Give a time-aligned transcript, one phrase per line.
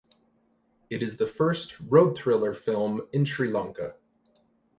[0.89, 3.93] It is the first road thriller film in Sri Lanka.